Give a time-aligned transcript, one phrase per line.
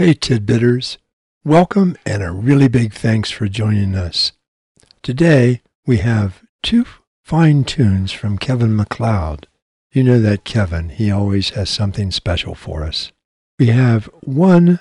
[0.00, 0.96] Hey, Tidbiters.
[1.44, 4.32] Welcome and a really big thanks for joining us.
[5.02, 6.86] Today, we have two
[7.22, 9.46] fine tunes from Kevin MacLeod.
[9.92, 13.12] You know that Kevin, he always has something special for us.
[13.58, 14.80] We have one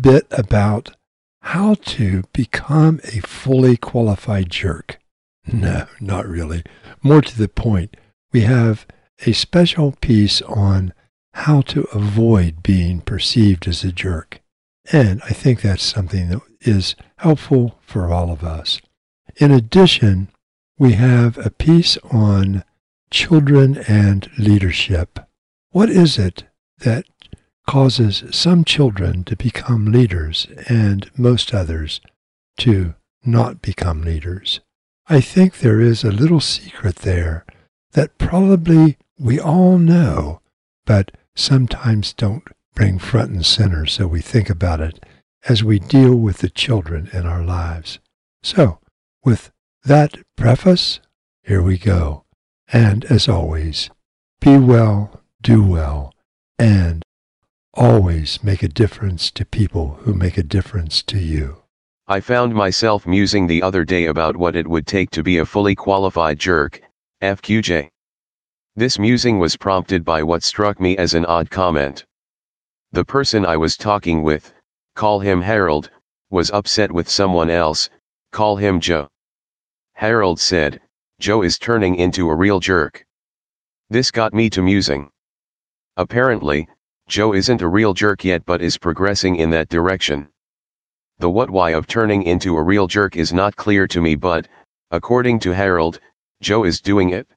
[0.00, 0.96] bit about
[1.42, 4.98] how to become a fully qualified jerk.
[5.46, 6.64] No, not really.
[7.04, 7.96] More to the point,
[8.32, 8.84] we have
[9.24, 10.92] a special piece on
[11.34, 14.40] how to avoid being perceived as a jerk.
[14.92, 18.80] And I think that's something that is helpful for all of us.
[19.36, 20.28] In addition,
[20.78, 22.64] we have a piece on
[23.10, 25.18] children and leadership.
[25.70, 26.44] What is it
[26.78, 27.04] that
[27.66, 32.00] causes some children to become leaders and most others
[32.58, 32.94] to
[33.24, 34.60] not become leaders?
[35.08, 37.44] I think there is a little secret there
[37.92, 40.40] that probably we all know,
[40.84, 42.44] but sometimes don't
[42.76, 45.04] bring front and center so we think about it
[45.48, 47.98] as we deal with the children in our lives.
[48.42, 48.78] So,
[49.24, 49.50] with
[49.82, 51.00] that preface,
[51.42, 52.24] here we go.
[52.72, 53.90] And as always,
[54.40, 56.12] be well, do well,
[56.58, 57.02] and
[57.72, 61.62] always make a difference to people who make a difference to you.
[62.06, 65.46] I found myself musing the other day about what it would take to be a
[65.46, 66.82] fully qualified jerk,
[67.22, 67.88] FQJ.
[68.76, 72.04] This musing was prompted by what struck me as an odd comment.
[72.96, 74.54] The person I was talking with,
[74.94, 75.90] call him Harold,
[76.30, 77.90] was upset with someone else,
[78.32, 79.10] call him Joe.
[79.92, 80.80] Harold said,
[81.20, 83.04] Joe is turning into a real jerk.
[83.90, 85.10] This got me to musing.
[85.98, 86.68] Apparently,
[87.06, 90.30] Joe isn't a real jerk yet but is progressing in that direction.
[91.18, 94.48] The what why of turning into a real jerk is not clear to me but,
[94.90, 96.00] according to Harold,
[96.40, 97.28] Joe is doing it.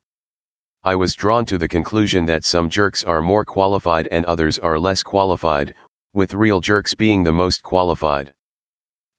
[0.81, 4.79] I was drawn to the conclusion that some jerks are more qualified and others are
[4.79, 5.75] less qualified,
[6.13, 8.33] with real jerks being the most qualified.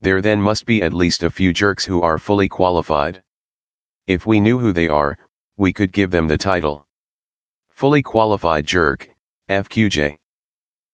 [0.00, 3.22] There then must be at least a few jerks who are fully qualified.
[4.06, 5.18] If we knew who they are,
[5.58, 6.86] we could give them the title.
[7.68, 9.10] Fully qualified jerk,
[9.50, 10.16] FQJ.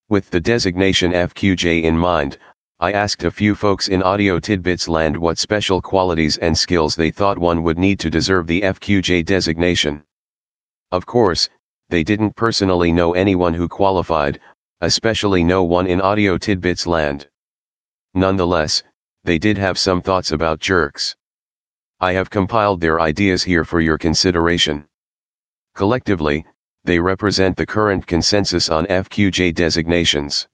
[0.09, 2.39] With the designation FQJ in mind,
[2.81, 7.13] I asked a few folks in Audio Tidbits land what special qualities and skills they
[7.13, 10.03] thought one would need to deserve the FQJ designation.
[10.93, 11.49] Of course,
[11.89, 14.41] they didn't personally know anyone who qualified,
[14.81, 17.29] especially no one in Audio Tidbits land.
[18.15, 18.83] Nonetheless,
[19.25, 21.17] they did have some thoughts about jerks.
[22.01, 24.87] I have compiled their ideas here for your consideration.
[25.75, 26.45] Collectively,
[26.85, 30.47] they represent the current consensus on FQJ designations.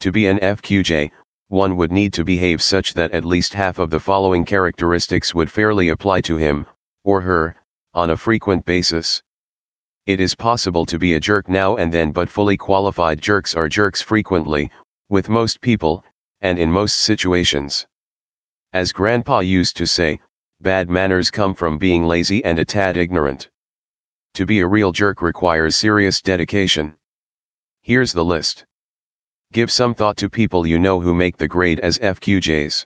[0.00, 1.10] To be an FQJ,
[1.48, 5.50] one would need to behave such that at least half of the following characteristics would
[5.50, 6.66] fairly apply to him,
[7.04, 7.56] or her,
[7.92, 9.22] on a frequent basis.
[10.06, 13.70] It is possible to be a jerk now and then but fully qualified jerks are
[13.70, 14.70] jerks frequently,
[15.08, 16.04] with most people,
[16.42, 17.86] and in most situations.
[18.74, 20.20] As Grandpa used to say,
[20.60, 23.48] bad manners come from being lazy and a tad ignorant.
[24.34, 26.96] To be a real jerk requires serious dedication.
[27.80, 28.66] Here's the list.
[29.52, 32.84] Give some thought to people you know who make the grade as FQJs.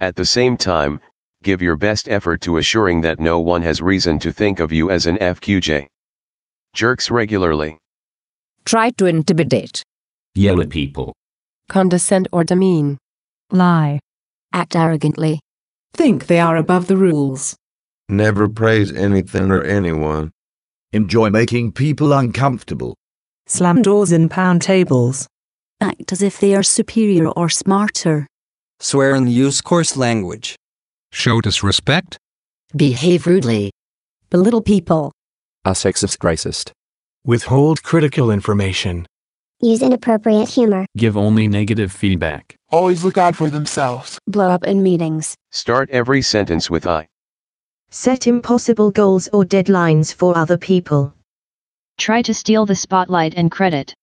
[0.00, 0.98] At the same time,
[1.42, 4.90] give your best effort to assuring that no one has reason to think of you
[4.90, 5.88] as an FQJ.
[6.74, 7.78] Jerks regularly.
[8.64, 9.82] Try to intimidate.
[10.34, 11.12] Yell at people.
[11.68, 12.96] condescend or demean,
[13.50, 13.98] lie,
[14.52, 15.40] act arrogantly,
[15.94, 17.54] think they are above the rules,
[18.08, 20.32] Never praise anything or anyone.
[20.92, 22.94] Enjoy making people uncomfortable.
[23.46, 25.26] slam doors and pound tables,
[25.80, 28.26] act as if they are superior or smarter,
[28.80, 30.56] Swear and use coarse language.
[31.12, 32.18] Show disrespect.
[32.74, 33.70] behave rudely,
[34.30, 35.12] belittle people,
[35.64, 36.72] are sexist racist.
[37.24, 39.06] Withhold critical information.
[39.60, 40.86] Use inappropriate humor.
[40.96, 42.56] Give only negative feedback.
[42.70, 44.18] Always look out for themselves.
[44.26, 47.06] blow up in meetings, Start every sentence with I.
[47.90, 51.14] Set impossible goals or deadlines for other people.
[51.98, 53.94] Try to steal the spotlight and credit.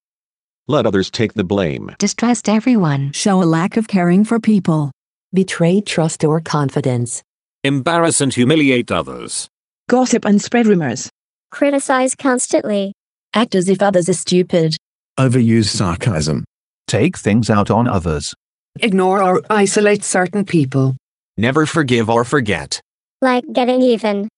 [0.68, 1.90] Let others take the blame.
[1.98, 3.12] Distrust everyone.
[3.12, 4.92] Show a lack of caring for people.
[5.34, 7.22] Betray trust or confidence.
[7.64, 9.48] Embarrass and humiliate others.
[9.88, 11.10] Gossip and spread rumors.
[11.50, 12.92] Criticize constantly.
[13.34, 14.76] act as if others are stupid,
[15.18, 16.44] Overuse sarcasm.
[16.86, 18.34] Take things out on others.
[18.80, 20.96] ignore or isolate certain people,
[21.36, 22.80] Never forgive or forget.
[23.20, 24.28] Like getting even.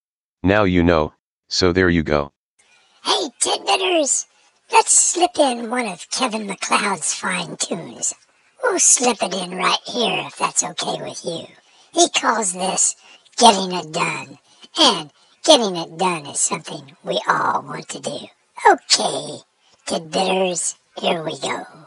[0.42, 1.12] Now you know,
[1.48, 2.30] so there you go.
[3.04, 4.26] Hey, Tidbiters!
[4.72, 8.14] Let's slip in one of Kevin MacLeod's fine tunes.
[8.62, 11.46] We'll slip it in right here if that's okay with you.
[11.92, 12.96] He calls this
[13.36, 14.38] getting it done.
[14.78, 15.10] And
[15.44, 18.18] getting it done is something we all want to do.
[18.70, 19.38] Okay,
[19.86, 21.81] Tidbiters, here we go.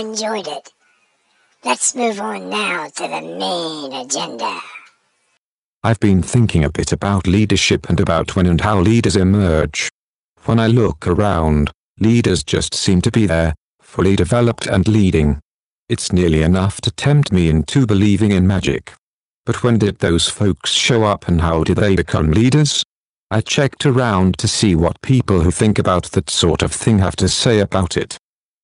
[0.00, 0.72] Enjoyed it.
[1.62, 4.60] Let's move on now to the main agenda.
[5.82, 9.90] I've been thinking a bit about leadership and about when and how leaders emerge.
[10.44, 15.38] When I look around, leaders just seem to be there, fully developed and leading.
[15.88, 18.94] It's nearly enough to tempt me into believing in magic.
[19.44, 22.82] But when did those folks show up and how did they become leaders?
[23.30, 27.16] I checked around to see what people who think about that sort of thing have
[27.16, 28.16] to say about it.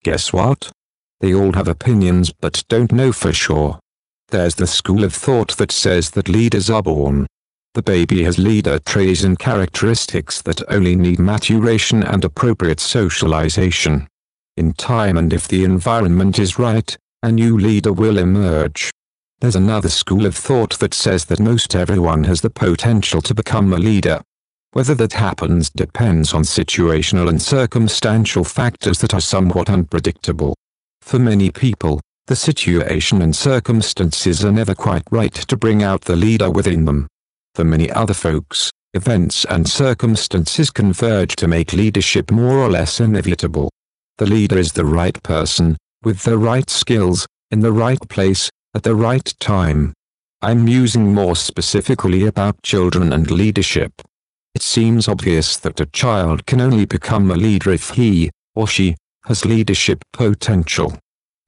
[0.02, 0.70] Guess what?
[1.20, 3.78] They all have opinions but don't know for sure.
[4.28, 7.26] There's the school of thought that says that leaders are born.
[7.74, 14.08] The baby has leader traits and characteristics that only need maturation and appropriate socialization.
[14.56, 18.90] In time and if the environment is right, a new leader will emerge.
[19.40, 23.72] There's another school of thought that says that most everyone has the potential to become
[23.72, 24.22] a leader.
[24.72, 30.54] Whether that happens depends on situational and circumstantial factors that are somewhat unpredictable.
[31.06, 36.16] For many people, the situation and circumstances are never quite right to bring out the
[36.16, 37.06] leader within them.
[37.54, 43.70] For many other folks, events and circumstances converge to make leadership more or less inevitable.
[44.18, 48.82] The leader is the right person, with the right skills, in the right place, at
[48.82, 49.94] the right time.
[50.42, 53.92] I'm musing more specifically about children and leadership.
[54.56, 58.96] It seems obvious that a child can only become a leader if he, or she,
[59.26, 60.96] has leadership potential.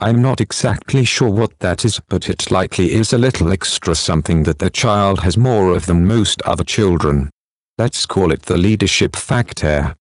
[0.01, 4.45] I'm not exactly sure what that is but it likely is a little extra something
[4.45, 7.31] that the child has more of than most other children.
[7.79, 9.95] Let's call it the leadership factor.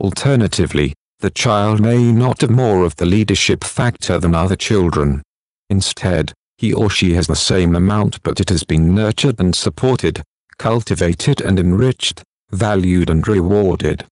[0.00, 5.22] Alternatively, the child may not have more of the leadership factor than other children.
[5.70, 10.22] Instead, he or she has the same amount but it has been nurtured and supported,
[10.58, 14.04] cultivated and enriched, valued and rewarded.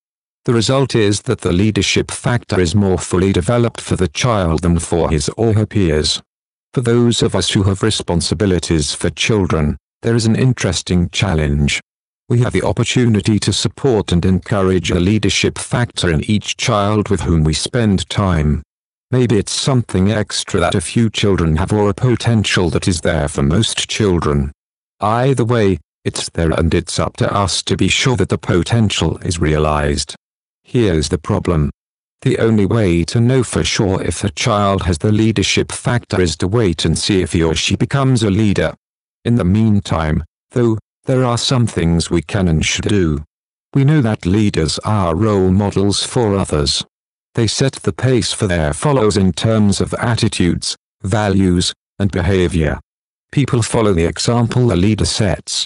[0.46, 4.78] The result is that the leadership factor is more fully developed for the child than
[4.78, 6.22] for his or her peers.
[6.72, 11.82] For those of us who have responsibilities for children, there is an interesting challenge.
[12.30, 17.20] We have the opportunity to support and encourage a leadership factor in each child with
[17.20, 18.62] whom we spend time.
[19.10, 23.28] Maybe it's something extra that a few children have or a potential that is there
[23.28, 24.52] for most children.
[25.00, 29.18] Either way, it's there and it's up to us to be sure that the potential
[29.18, 30.14] is realized.
[30.62, 31.70] Here's the problem.
[32.22, 36.36] The only way to know for sure if a child has the leadership factor is
[36.36, 38.74] to wait and see if he or she becomes a leader.
[39.24, 43.24] In the meantime, though, there are some things we can and should do.
[43.74, 46.84] We know that leaders are role models for others.
[47.34, 52.80] They set the pace for their followers in terms of attitudes, values, and behavior.
[53.32, 55.64] People follow the example a leader sets.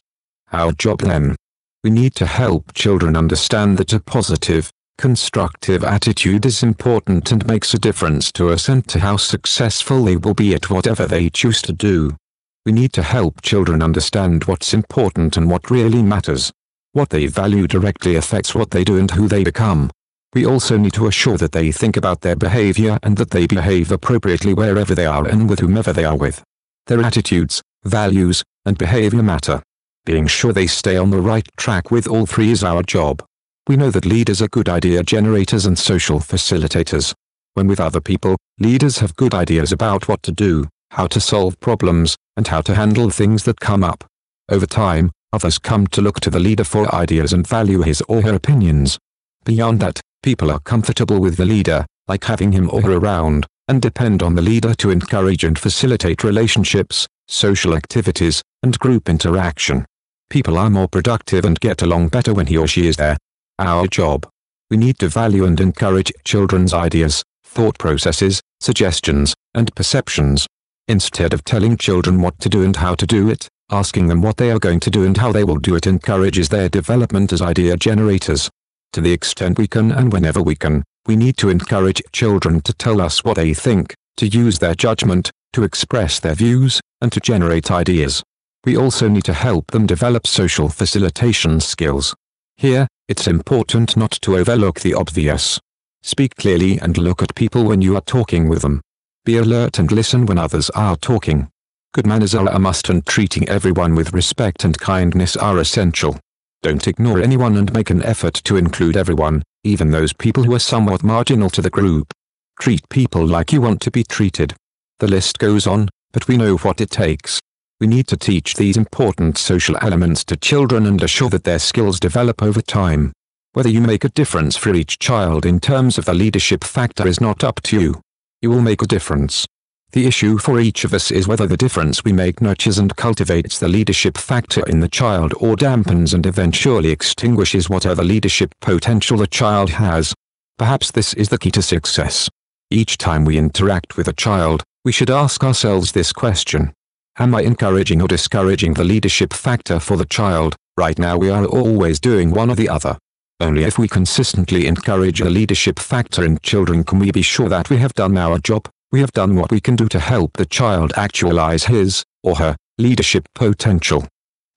[0.52, 1.34] Our job then.
[1.82, 7.74] We need to help children understand that a positive, constructive attitude is important and makes
[7.74, 11.60] a difference to us and to how successful they will be at whatever they choose
[11.62, 12.16] to do.
[12.64, 16.52] We need to help children understand what's important and what really matters.
[16.92, 19.90] What they value directly affects what they do and who they become.
[20.32, 23.92] We also need to assure that they think about their behavior and that they behave
[23.92, 26.42] appropriately wherever they are and with whomever they are with.
[26.86, 29.62] Their attitudes, values, and behavior matter.
[30.04, 33.22] Being sure they stay on the right track with all three is our job.
[33.66, 37.14] We know that leaders are good idea generators and social facilitators.
[37.54, 41.58] When with other people, leaders have good ideas about what to do, how to solve
[41.60, 44.04] problems, and how to handle things that come up.
[44.50, 48.20] Over time, others come to look to the leader for ideas and value his or
[48.20, 48.98] her opinions.
[49.46, 53.80] Beyond that, people are comfortable with the leader, like having him or her around, and
[53.80, 59.86] depend on the leader to encourage and facilitate relationships, social activities, and group interaction.
[60.28, 63.16] People are more productive and get along better when he or she is there.
[63.58, 64.28] Our job.
[64.68, 70.46] We need to value and encourage children's ideas, thought processes, suggestions, and perceptions.
[70.88, 74.38] Instead of telling children what to do and how to do it, asking them what
[74.38, 77.40] they are going to do and how they will do it encourages their development as
[77.40, 78.50] idea generators.
[78.92, 82.72] To the extent we can and whenever we can, we need to encourage children to
[82.72, 87.20] tell us what they think, to use their judgment, to express their views, and to
[87.20, 88.22] generate ideas.
[88.64, 92.16] We also need to help them develop social facilitation skills.
[92.56, 95.60] Here, it's important not to overlook the obvious.
[96.02, 98.80] Speak clearly and look at people when you are talking with them.
[99.26, 101.48] Be alert and listen when others are talking.
[101.92, 106.18] Good manners are a must and treating everyone with respect and kindness are essential.
[106.62, 110.58] Don't ignore anyone and make an effort to include everyone, even those people who are
[110.58, 112.10] somewhat marginal to the group.
[112.58, 114.54] Treat people like you want to be treated.
[114.98, 117.38] The list goes on, but we know what it takes.
[117.84, 122.00] We need to teach these important social elements to children and assure that their skills
[122.00, 123.12] develop over time.
[123.52, 127.20] Whether you make a difference for each child in terms of the leadership factor is
[127.20, 128.00] not up to you.
[128.40, 129.44] you will make a difference.
[129.92, 133.58] The issue for each of us is whether the difference we make nurtures and cultivates
[133.58, 139.26] the leadership factor in the child or dampens and eventually extinguishes whatever leadership potential the
[139.26, 140.14] child has.
[140.56, 142.30] Perhaps this is the key to success.
[142.70, 146.72] Each time we interact with a child, we should ask ourselves this question.
[147.16, 150.56] Am I encouraging or discouraging the leadership factor for the child?
[150.76, 152.98] Right now we are always doing one or the other.
[153.38, 157.70] Only if we consistently encourage a leadership factor in children can we be sure that
[157.70, 160.44] we have done our job, we have done what we can do to help the
[160.44, 164.08] child actualize his, or her, leadership potential.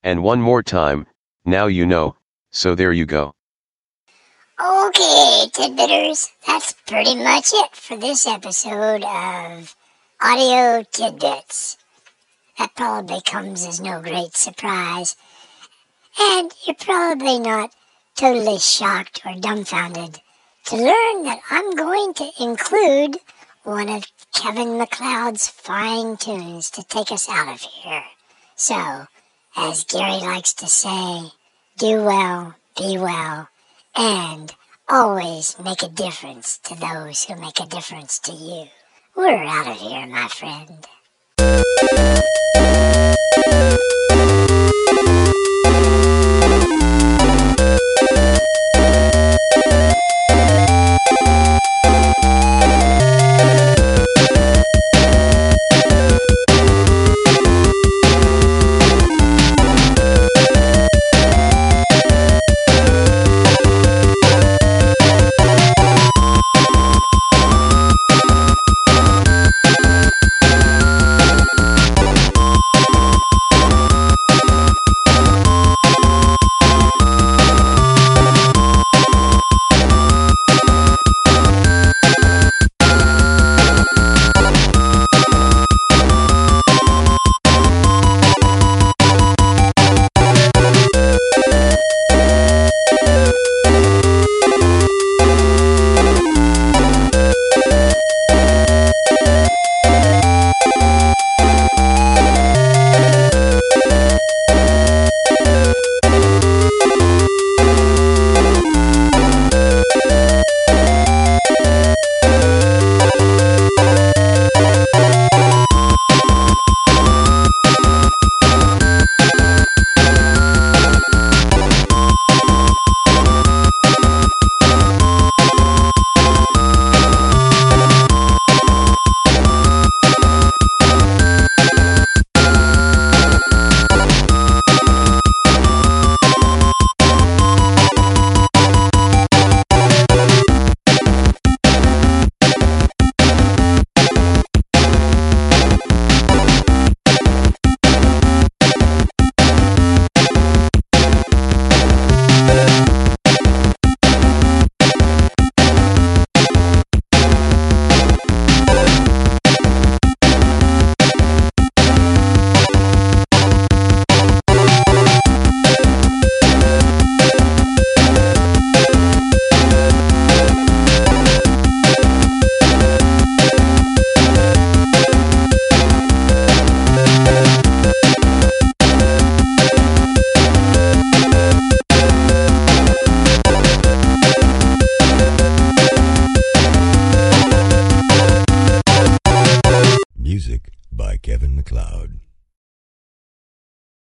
[0.02, 1.06] And one more time,
[1.46, 2.16] now you know,
[2.50, 3.36] so there you go.
[4.60, 9.76] Okay, Tidbiters, that's pretty much it for this episode of
[10.20, 11.78] Audio Tidbits.
[12.58, 15.16] That probably comes as no great surprise.
[16.20, 17.72] And you're probably not
[18.16, 20.20] totally shocked or dumbfounded
[20.66, 23.18] to learn that I'm going to include
[23.64, 28.04] one of Kevin MacLeod's fine tunes to take us out of here.
[28.56, 29.06] So,
[29.56, 31.32] as Gary likes to say,
[31.78, 33.50] do well, be well,
[33.96, 34.54] and
[34.90, 38.66] always make a difference to those who make a difference to you.
[39.16, 40.88] We're out of here, my friend.
[43.38, 44.57] Música